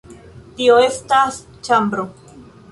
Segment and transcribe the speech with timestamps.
[0.61, 1.39] Tio estas
[1.69, 2.11] ĉambro.